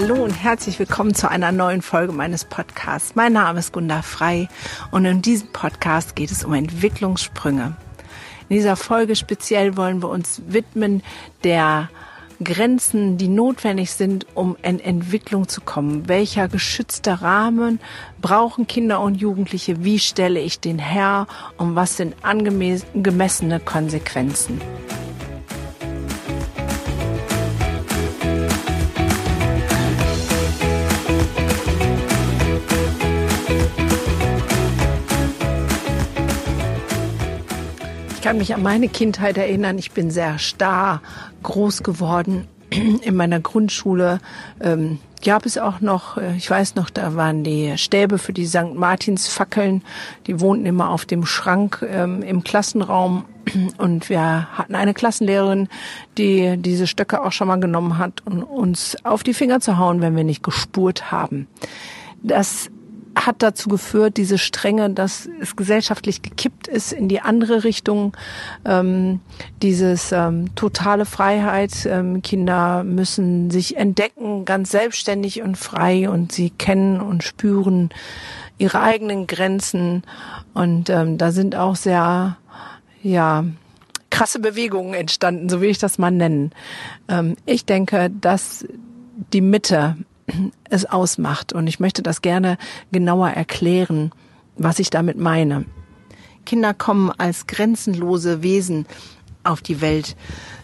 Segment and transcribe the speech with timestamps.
[0.00, 3.16] Hallo und herzlich willkommen zu einer neuen Folge meines Podcasts.
[3.16, 4.48] Mein Name ist Gunda Frei
[4.90, 7.76] und in diesem Podcast geht es um Entwicklungssprünge.
[8.48, 11.02] In dieser Folge speziell wollen wir uns widmen
[11.44, 11.90] der
[12.42, 16.08] Grenzen, die notwendig sind, um in Entwicklung zu kommen.
[16.08, 17.78] Welcher geschützte Rahmen
[18.22, 19.84] brauchen Kinder und Jugendliche?
[19.84, 21.26] Wie stelle ich den her?
[21.58, 24.62] Und was sind angemessene Konsequenzen?
[38.20, 39.78] Ich kann mich an meine Kindheit erinnern.
[39.78, 41.00] Ich bin sehr starr
[41.42, 42.46] groß geworden.
[42.70, 44.20] In meiner Grundschule
[44.60, 48.44] ähm, gab es auch noch, äh, ich weiß noch, da waren die Stäbe für die
[48.44, 48.74] St.
[48.74, 49.82] Martins Fackeln.
[50.26, 53.24] Die wohnten immer auf dem Schrank ähm, im Klassenraum.
[53.78, 55.68] Und wir hatten eine Klassenlehrerin,
[56.18, 60.02] die diese Stöcke auch schon mal genommen hat, um uns auf die Finger zu hauen,
[60.02, 61.46] wenn wir nicht gespurt haben.
[62.22, 62.70] Das
[63.16, 68.16] hat dazu geführt, diese Strenge, dass es gesellschaftlich gekippt ist in die andere Richtung.
[68.64, 69.20] Ähm,
[69.62, 71.86] dieses ähm, totale Freiheit.
[71.86, 77.90] Ähm, Kinder müssen sich entdecken, ganz selbstständig und frei und sie kennen und spüren
[78.58, 80.02] ihre eigenen Grenzen.
[80.54, 82.36] Und ähm, da sind auch sehr,
[83.02, 83.44] ja,
[84.10, 86.50] krasse Bewegungen entstanden, so will ich das mal nennen.
[87.08, 88.66] Ähm, ich denke, dass
[89.32, 89.96] die Mitte
[90.70, 91.52] es ausmacht.
[91.52, 92.58] Und ich möchte das gerne
[92.92, 94.12] genauer erklären,
[94.56, 95.64] was ich damit meine.
[96.46, 98.86] Kinder kommen als grenzenlose Wesen
[99.44, 100.16] auf die Welt.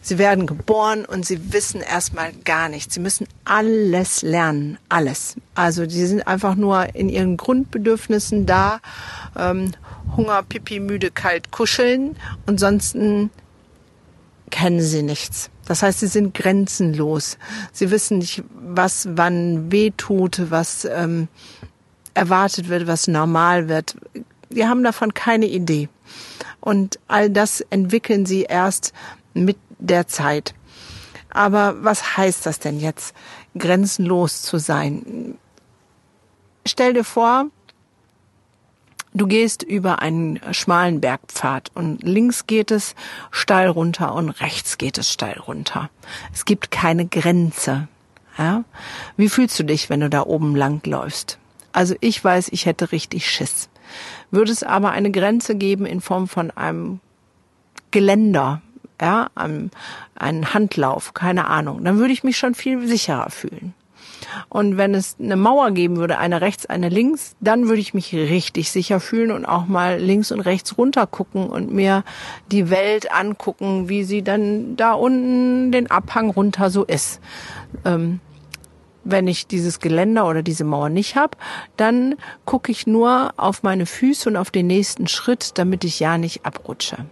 [0.03, 2.94] Sie werden geboren und sie wissen erstmal gar nichts.
[2.94, 5.37] Sie müssen alles lernen, alles.
[5.55, 8.81] Also sie sind einfach nur in ihren Grundbedürfnissen da.
[9.37, 9.72] Ähm,
[10.16, 12.16] Hunger, Pipi, müde, kalt, kuscheln.
[12.47, 12.94] Und sonst
[14.50, 15.50] kennen sie nichts.
[15.66, 17.38] Das heißt, sie sind grenzenlos.
[17.72, 21.28] Sie wissen nicht, was wann weh tut, was ähm,
[22.14, 23.96] erwartet wird, was normal wird.
[24.48, 25.88] Wir haben davon keine Idee.
[26.60, 28.92] Und all das entwickeln sie erst
[29.34, 30.54] mit der Zeit.
[31.30, 33.14] Aber was heißt das denn jetzt,
[33.58, 35.36] grenzenlos zu sein?
[36.66, 37.50] Stell dir vor,
[39.16, 42.94] Du gehst über einen schmalen Bergpfad und links geht es
[43.31, 45.88] steil runter und rechts geht es steil runter.
[46.34, 47.88] Es gibt keine Grenze.
[48.37, 48.65] Ja?
[49.16, 51.38] Wie fühlst du dich, wenn du da oben lang läufst?
[51.72, 53.71] Also ich weiß, ich hätte richtig Schiss.
[54.31, 57.00] Würde es aber eine Grenze geben in Form von einem
[57.93, 58.60] Geländer,
[59.00, 59.71] ja, einem,
[60.15, 63.72] einen Handlauf, keine Ahnung, dann würde ich mich schon viel sicherer fühlen.
[64.48, 68.12] Und wenn es eine Mauer geben würde, eine rechts, eine links, dann würde ich mich
[68.12, 72.04] richtig sicher fühlen und auch mal links und rechts runter gucken und mir
[72.50, 77.20] die Welt angucken, wie sie dann da unten den Abhang runter so ist.
[77.84, 78.20] Ähm,
[79.09, 81.38] wenn ich dieses Geländer oder diese Mauer nicht habe,
[81.76, 86.19] dann gucke ich nur auf meine Füße und auf den nächsten Schritt, damit ich ja
[86.19, 87.06] nicht abrutsche.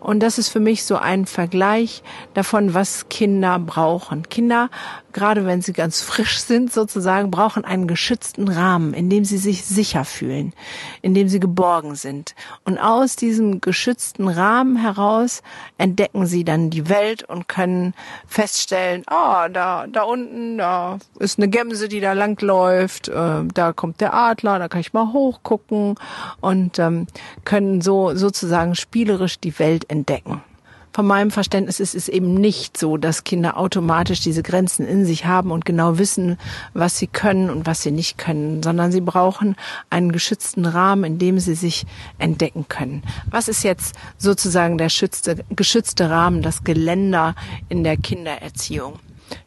[0.00, 2.02] Und das ist für mich so ein Vergleich
[2.34, 4.28] davon, was Kinder brauchen.
[4.28, 4.70] Kinder,
[5.12, 9.64] gerade wenn sie ganz frisch sind sozusagen, brauchen einen geschützten Rahmen, in dem sie sich
[9.64, 10.52] sicher fühlen,
[11.00, 12.34] in dem sie geborgen sind.
[12.64, 15.42] Und aus diesem geschützten Rahmen heraus
[15.78, 17.94] entdecken sie dann die Welt und können
[18.26, 23.72] feststellen, ah, oh, da, da unten, da ist eine Gemse, die da langläuft, äh, da
[23.72, 25.96] kommt der Adler, da kann ich mal hochgucken
[26.40, 27.06] und ähm,
[27.44, 30.42] können so sozusagen spielerisch die Welt entdecken.
[30.92, 35.24] Von meinem Verständnis ist es eben nicht so, dass Kinder automatisch diese Grenzen in sich
[35.24, 36.36] haben und genau wissen,
[36.74, 39.56] was sie können und was sie nicht können, sondern sie brauchen
[39.88, 41.86] einen geschützten Rahmen, in dem sie sich
[42.18, 43.02] entdecken können.
[43.30, 47.36] Was ist jetzt sozusagen der schützte, geschützte Rahmen, das Geländer
[47.70, 48.98] in der Kindererziehung?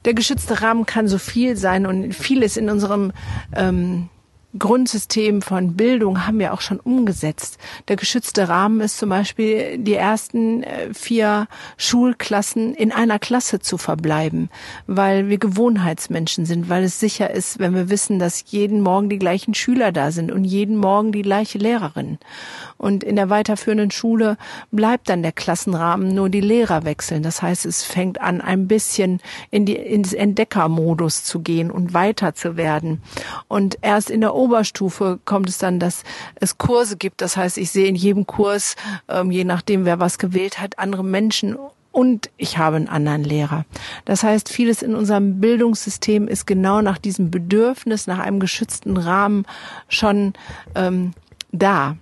[0.03, 3.11] Der geschützte Rahmen kann so viel sein und vieles in unserem
[3.53, 4.09] ähm,
[4.57, 7.57] Grundsystem von Bildung haben wir auch schon umgesetzt.
[7.87, 11.47] Der geschützte Rahmen ist zum Beispiel die ersten äh, vier
[11.77, 14.49] Schulklassen in einer Klasse zu verbleiben,
[14.87, 19.19] weil wir Gewohnheitsmenschen sind, weil es sicher ist, wenn wir wissen, dass jeden Morgen die
[19.19, 22.17] gleichen Schüler da sind und jeden Morgen die gleiche Lehrerin.
[22.77, 24.37] Und in der weiterführenden Schule
[24.71, 27.23] bleibt dann der Klassenrahmen, nur die Lehrer wechseln.
[27.23, 32.35] Das heißt, es fängt an, ein bisschen in die, ins Entdeckermodus zu gehen und weiter
[32.35, 33.01] zu werden.
[33.47, 36.03] Und erst in der Oberstufe kommt es dann, dass
[36.35, 37.21] es Kurse gibt.
[37.21, 38.75] Das heißt, ich sehe in jedem Kurs,
[39.09, 41.57] ähm, je nachdem, wer was gewählt hat, andere Menschen
[41.91, 43.65] und ich habe einen anderen Lehrer.
[44.03, 49.45] Das heißt, vieles in unserem Bildungssystem ist genau nach diesem Bedürfnis, nach einem geschützten Rahmen
[49.87, 50.33] schon
[50.75, 51.13] ähm,
[51.51, 51.95] da.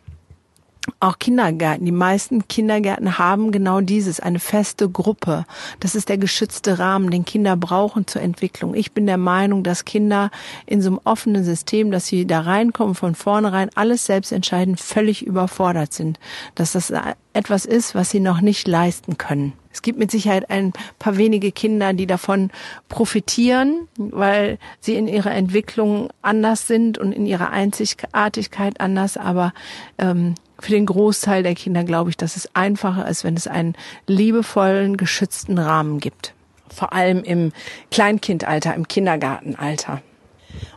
[0.99, 1.85] Auch Kindergärten.
[1.85, 5.45] Die meisten Kindergärten haben genau dieses, eine feste Gruppe.
[5.79, 8.75] Das ist der geschützte Rahmen, den Kinder brauchen zur Entwicklung.
[8.75, 10.29] Ich bin der Meinung, dass Kinder
[10.65, 15.25] in so einem offenen System, dass sie da reinkommen, von vornherein alles selbst entscheiden, völlig
[15.25, 16.19] überfordert sind.
[16.55, 16.91] Dass das
[17.33, 19.53] etwas ist, was sie noch nicht leisten können.
[19.71, 22.51] Es gibt mit Sicherheit ein paar wenige Kinder, die davon
[22.89, 29.17] profitieren, weil sie in ihrer Entwicklung anders sind und in ihrer Einzigartigkeit anders.
[29.17, 29.51] Aber
[29.97, 33.75] ähm, für den Großteil der Kinder glaube ich, dass es einfacher ist, wenn es einen
[34.07, 36.33] liebevollen, geschützten Rahmen gibt.
[36.73, 37.51] Vor allem im
[37.91, 40.01] Kleinkindalter, im Kindergartenalter.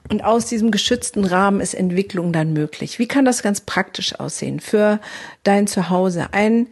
[0.08, 2.98] Und aus diesem geschützten Rahmen ist Entwicklung dann möglich.
[2.98, 4.98] Wie kann das ganz praktisch aussehen für
[5.44, 6.28] dein Zuhause?
[6.32, 6.66] Ein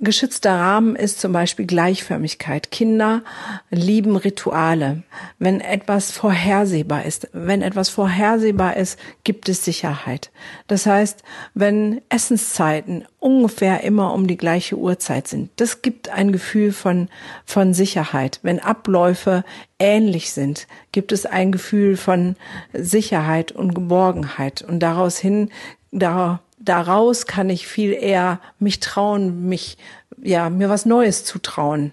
[0.00, 2.70] geschützter Rahmen ist zum Beispiel Gleichförmigkeit.
[2.70, 3.22] Kinder
[3.70, 5.02] lieben Rituale.
[5.38, 10.30] Wenn etwas vorhersehbar ist, wenn etwas vorhersehbar ist, gibt es Sicherheit.
[10.66, 11.22] Das heißt,
[11.54, 17.08] wenn Essenszeiten ungefähr immer um die gleiche Uhrzeit sind, das gibt ein Gefühl von,
[17.44, 18.40] von Sicherheit.
[18.42, 19.44] Wenn Abläufe
[19.78, 22.36] ähnlich sind, gibt es ein Gefühl von
[22.72, 24.62] Sicherheit und Geborgenheit.
[24.62, 25.50] Und daraus hin,
[25.92, 29.76] da daraus kann ich viel eher mich trauen, mich,
[30.22, 31.92] ja, mir was Neues zutrauen.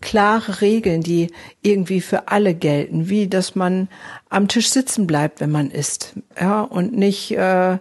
[0.00, 1.30] Klare Regeln, die
[1.62, 3.88] irgendwie für alle gelten, wie dass man
[4.28, 7.78] am Tisch sitzen bleibt, wenn man isst, ja, und nicht äh,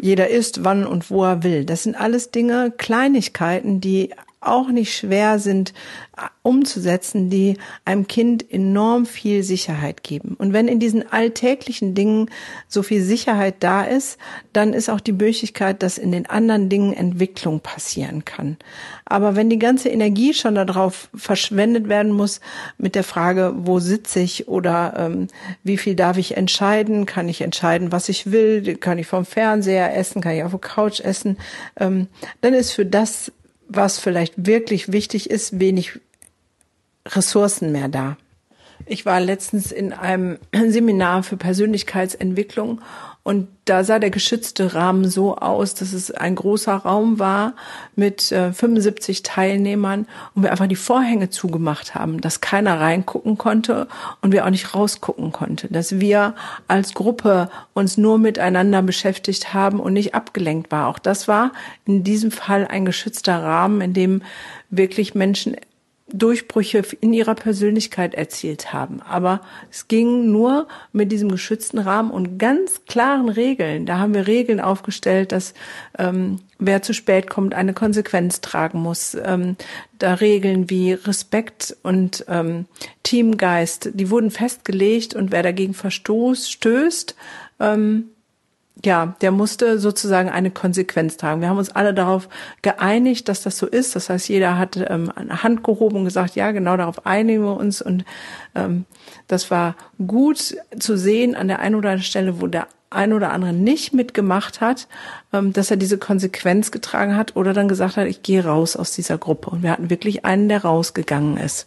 [0.00, 1.66] jeder isst, wann und wo er will.
[1.66, 5.72] Das sind alles Dinge, Kleinigkeiten, die auch nicht schwer sind
[6.16, 10.36] äh, umzusetzen, die einem Kind enorm viel Sicherheit geben.
[10.38, 12.30] Und wenn in diesen alltäglichen Dingen
[12.68, 14.18] so viel Sicherheit da ist,
[14.52, 18.56] dann ist auch die Möglichkeit, dass in den anderen Dingen Entwicklung passieren kann.
[19.04, 22.40] Aber wenn die ganze Energie schon darauf verschwendet werden muss
[22.78, 25.26] mit der Frage, wo sitze ich oder ähm,
[25.64, 29.96] wie viel darf ich entscheiden, kann ich entscheiden, was ich will, kann ich vom Fernseher
[29.96, 31.38] essen, kann ich auf der Couch essen,
[31.78, 32.06] ähm,
[32.40, 33.32] dann ist für das
[33.68, 36.00] was vielleicht wirklich wichtig ist, wenig
[37.06, 38.16] Ressourcen mehr da.
[38.86, 40.38] Ich war letztens in einem
[40.68, 42.80] Seminar für Persönlichkeitsentwicklung
[43.28, 47.52] und da sah der geschützte Rahmen so aus, dass es ein großer Raum war
[47.94, 53.86] mit äh, 75 Teilnehmern und wir einfach die Vorhänge zugemacht haben, dass keiner reingucken konnte
[54.22, 56.36] und wir auch nicht rausgucken konnte, dass wir
[56.68, 60.88] als Gruppe uns nur miteinander beschäftigt haben und nicht abgelenkt war.
[60.88, 61.52] Auch das war
[61.84, 64.22] in diesem Fall ein geschützter Rahmen, in dem
[64.70, 65.54] wirklich Menschen
[66.10, 69.02] Durchbrüche in ihrer Persönlichkeit erzielt haben.
[69.02, 73.84] Aber es ging nur mit diesem geschützten Rahmen und ganz klaren Regeln.
[73.84, 75.52] Da haben wir Regeln aufgestellt, dass
[75.98, 79.16] ähm, wer zu spät kommt, eine Konsequenz tragen muss.
[79.22, 79.56] Ähm,
[79.98, 82.66] da Regeln wie Respekt und ähm,
[83.02, 87.16] Teamgeist, die wurden festgelegt und wer dagegen verstoßt, stößt,
[87.60, 88.10] ähm,
[88.84, 91.40] ja, der musste sozusagen eine Konsequenz tragen.
[91.40, 92.28] Wir haben uns alle darauf
[92.62, 93.96] geeinigt, dass das so ist.
[93.96, 97.56] Das heißt, jeder hat ähm, eine Hand gehoben und gesagt, ja, genau darauf einigen wir
[97.56, 97.82] uns.
[97.82, 98.04] Und
[98.54, 98.84] ähm,
[99.26, 99.74] das war
[100.06, 103.92] gut zu sehen an der einen oder anderen Stelle, wo der ein oder andere nicht
[103.92, 104.86] mitgemacht hat,
[105.32, 108.92] ähm, dass er diese Konsequenz getragen hat oder dann gesagt hat, ich gehe raus aus
[108.92, 109.50] dieser Gruppe.
[109.50, 111.66] Und wir hatten wirklich einen, der rausgegangen ist.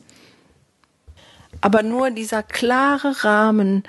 [1.60, 3.84] Aber nur dieser klare Rahmen,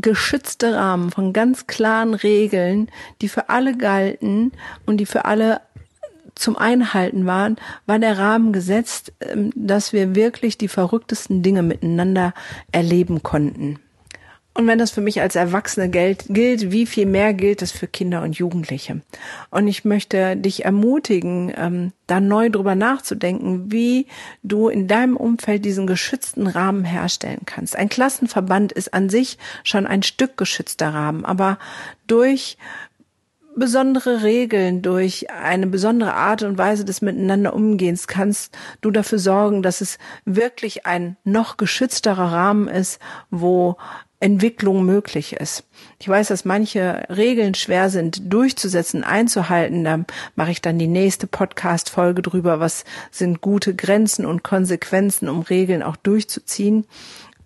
[0.00, 2.90] geschützte Rahmen von ganz klaren Regeln,
[3.20, 4.52] die für alle galten
[4.86, 5.60] und die für alle
[6.34, 12.32] zum Einhalten waren, war der Rahmen gesetzt, ähm, dass wir wirklich die verrücktesten Dinge miteinander
[12.72, 13.78] erleben konnten.
[14.52, 18.22] Und wenn das für mich als Erwachsene gilt, wie viel mehr gilt das für Kinder
[18.22, 19.00] und Jugendliche?
[19.50, 24.06] Und ich möchte dich ermutigen, ähm, da neu drüber nachzudenken, wie
[24.42, 27.76] du in deinem Umfeld diesen geschützten Rahmen herstellen kannst.
[27.76, 31.58] Ein Klassenverband ist an sich schon ein Stück geschützter Rahmen, aber
[32.08, 32.58] durch
[33.60, 39.62] besondere Regeln, durch eine besondere Art und Weise des Miteinander Umgehens kannst du dafür sorgen,
[39.62, 42.98] dass es wirklich ein noch geschützterer Rahmen ist,
[43.30, 43.76] wo
[44.18, 45.64] Entwicklung möglich ist.
[45.98, 49.84] Ich weiß, dass manche Regeln schwer sind durchzusetzen, einzuhalten.
[49.84, 52.60] Da mache ich dann die nächste Podcast-Folge drüber.
[52.60, 56.84] Was sind gute Grenzen und Konsequenzen, um Regeln auch durchzuziehen?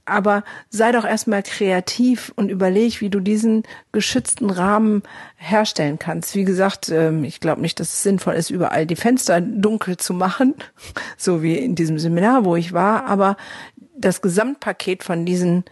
[0.06, 5.02] Aber sei doch erstmal kreativ und überleg, wie du diesen geschützten Rahmen
[5.36, 6.34] herstellen kannst.
[6.34, 10.12] Wie gesagt, ähm, ich glaube nicht, dass es sinnvoll ist, überall die Fenster dunkel zu
[10.12, 10.54] machen,
[11.16, 13.06] so wie in diesem Seminar, wo ich war.
[13.06, 13.36] Aber
[13.96, 15.64] das Gesamtpaket von diesen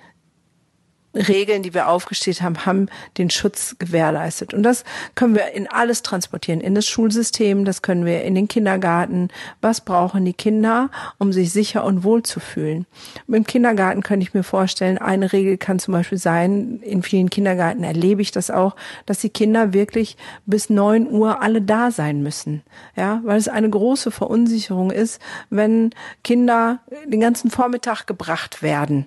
[1.15, 2.87] Regeln, die wir aufgestellt haben, haben
[3.19, 4.55] den Schutz gewährleistet.
[4.55, 8.49] Und das können wir in alles transportieren, in das Schulsystem, das können wir in den
[8.49, 9.29] Kindergarten.
[9.61, 12.87] Was brauchen die Kinder, um sich sicher und wohl zu fühlen?
[13.29, 17.85] Im Kindergarten könnte ich mir vorstellen, eine Regel kann zum Beispiel sein, in vielen Kindergärten
[17.85, 18.75] erlebe ich das auch,
[19.07, 20.17] dass die Kinder wirklich
[20.47, 22.63] bis neun Uhr alle da sein müssen.
[22.97, 25.91] Ja, weil es eine große Verunsicherung ist, wenn
[26.25, 29.07] Kinder den ganzen Vormittag gebracht werden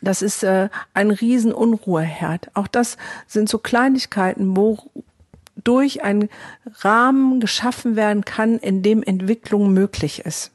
[0.00, 2.50] das ist äh, ein riesen Unruheherd.
[2.54, 4.78] Auch das sind so Kleinigkeiten, wo
[5.62, 6.28] durch einen
[6.80, 10.52] Rahmen geschaffen werden kann, in dem Entwicklung möglich ist.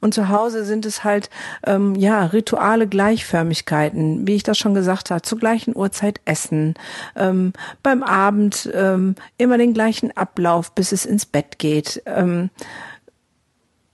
[0.00, 1.30] Und zu Hause sind es halt
[1.66, 6.74] ähm, ja rituale Gleichförmigkeiten, wie ich das schon gesagt habe, zur gleichen Uhrzeit essen,
[7.16, 12.02] ähm, beim Abend ähm, immer den gleichen Ablauf, bis es ins Bett geht.
[12.04, 12.50] Ähm,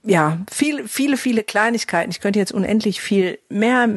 [0.03, 2.11] ja, viele, viele, viele Kleinigkeiten.
[2.11, 3.87] Ich könnte jetzt unendlich viel mehr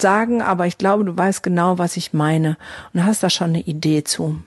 [0.00, 2.56] sagen, aber ich glaube, du weißt genau, was ich meine
[2.92, 4.40] und hast da schon eine Idee zu.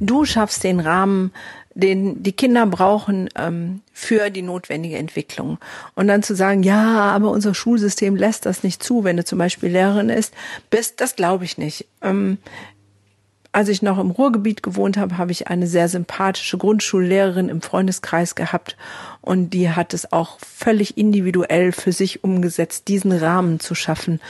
[0.00, 1.32] Du schaffst den Rahmen,
[1.74, 5.58] den die Kinder brauchen ähm, für die notwendige Entwicklung.
[5.94, 9.38] Und dann zu sagen, ja, aber unser Schulsystem lässt das nicht zu, wenn du zum
[9.38, 10.32] Beispiel Lehrerin ist,
[10.70, 11.86] bist, das glaube ich nicht.
[12.02, 12.38] Ähm,
[13.56, 18.34] als ich noch im Ruhrgebiet gewohnt habe, habe ich eine sehr sympathische Grundschullehrerin im Freundeskreis
[18.34, 18.76] gehabt
[19.22, 24.20] und die hat es auch völlig individuell für sich umgesetzt, diesen Rahmen zu schaffen.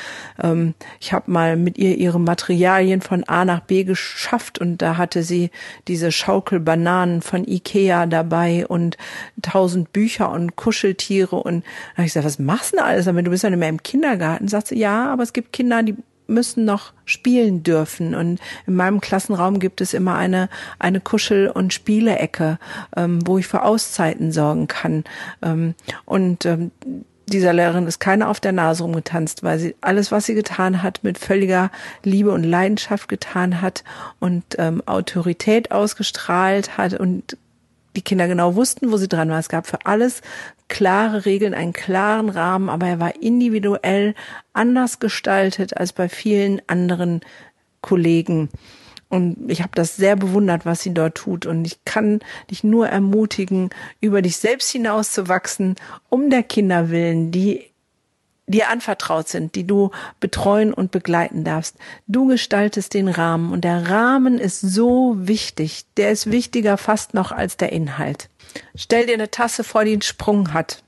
[0.40, 4.96] Ähm, ich habe mal mit ihr ihre Materialien von A nach B geschafft und da
[4.96, 5.50] hatte sie
[5.88, 8.96] diese Schaukelbananen von Ikea dabei und
[9.42, 13.08] tausend Bücher und Kuscheltiere und da habe ich gesagt, was machst du denn alles?
[13.08, 14.46] Aber du bist ja nicht mehr im Kindergarten.
[14.46, 18.14] Sagt sie, ja, aber es gibt Kinder, die müssen noch spielen dürfen.
[18.14, 22.58] Und in meinem Klassenraum gibt es immer eine, eine Kuschel- und Spielecke,
[22.96, 25.04] ähm, wo ich für Auszeiten sorgen kann.
[25.42, 26.70] Ähm, und ähm,
[27.28, 31.02] dieser Lehrerin ist keiner auf der Nase rumgetanzt, weil sie alles, was sie getan hat,
[31.02, 31.70] mit völliger
[32.04, 33.82] Liebe und Leidenschaft getan hat
[34.20, 37.36] und ähm, Autorität ausgestrahlt hat und
[37.96, 39.40] die Kinder genau wussten, wo sie dran waren.
[39.40, 40.22] Es gab für alles
[40.68, 44.14] klare Regeln, einen klaren Rahmen, aber er war individuell
[44.52, 47.20] anders gestaltet als bei vielen anderen
[47.80, 48.48] Kollegen.
[49.08, 51.46] Und ich habe das sehr bewundert, was sie dort tut.
[51.46, 55.76] Und ich kann dich nur ermutigen, über dich selbst hinauszuwachsen,
[56.08, 57.70] um der Kinder willen, die
[58.46, 61.76] dir anvertraut sind, die du betreuen und begleiten darfst.
[62.06, 65.84] Du gestaltest den Rahmen und der Rahmen ist so wichtig.
[65.96, 68.28] Der ist wichtiger fast noch als der Inhalt.
[68.74, 70.82] Stell dir eine Tasse vor, die einen Sprung hat.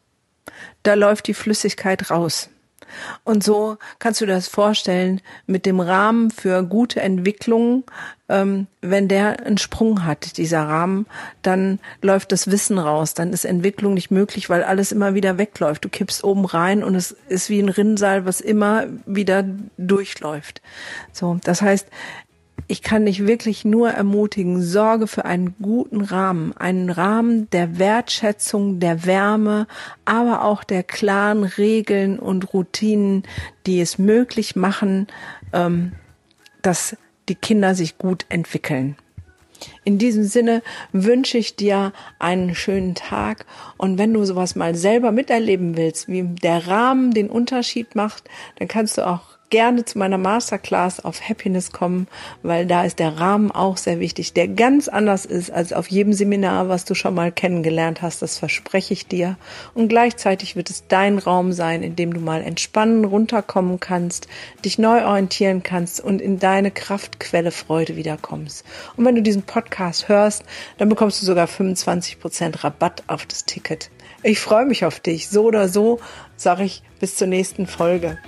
[0.82, 2.48] Da läuft die Flüssigkeit raus.
[3.24, 7.84] Und so kannst du dir das vorstellen mit dem Rahmen für gute Entwicklung.
[8.28, 11.06] Ähm, wenn der einen Sprung hat, dieser Rahmen,
[11.42, 13.14] dann läuft das Wissen raus.
[13.14, 15.84] Dann ist Entwicklung nicht möglich, weil alles immer wieder wegläuft.
[15.84, 19.44] Du kippst oben rein und es ist wie ein Rinnsal, was immer wieder
[19.78, 20.60] durchläuft.
[21.12, 21.86] So, das heißt,
[22.66, 28.80] ich kann dich wirklich nur ermutigen, sorge für einen guten Rahmen, einen Rahmen der Wertschätzung,
[28.80, 29.66] der Wärme,
[30.04, 33.22] aber auch der klaren Regeln und Routinen,
[33.66, 35.06] die es möglich machen,
[35.52, 35.92] ähm,
[36.62, 36.96] dass
[37.28, 38.96] die Kinder sich gut entwickeln.
[39.84, 40.62] In diesem Sinne
[40.92, 43.44] wünsche ich dir einen schönen Tag
[43.76, 48.24] und wenn du sowas mal selber miterleben willst, wie der Rahmen den Unterschied macht,
[48.58, 52.06] dann kannst du auch gerne zu meiner Masterclass auf Happiness kommen,
[52.42, 56.12] weil da ist der Rahmen auch sehr wichtig, der ganz anders ist als auf jedem
[56.12, 58.22] Seminar, was du schon mal kennengelernt hast.
[58.22, 59.36] Das verspreche ich dir.
[59.74, 64.28] Und gleichzeitig wird es dein Raum sein, in dem du mal entspannen, runterkommen kannst,
[64.64, 68.64] dich neu orientieren kannst und in deine Kraftquelle Freude wiederkommst.
[68.96, 70.44] Und wenn du diesen Podcast hörst,
[70.76, 73.90] dann bekommst du sogar 25 Prozent Rabatt auf das Ticket.
[74.22, 75.28] Ich freue mich auf dich.
[75.28, 76.00] So oder so
[76.36, 78.18] sage ich bis zur nächsten Folge.